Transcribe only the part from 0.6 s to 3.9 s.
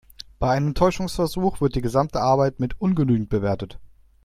Täuschungsversuch wird die gesamte Arbeit mit ungenügend bewertet.